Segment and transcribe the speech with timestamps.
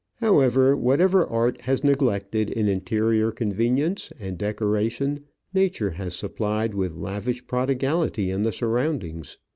[0.15, 7.45] However, whatever art has neglected in interior convenience and decoration Nature has supplied with lavish
[7.45, 9.37] prodigality in the surroundings.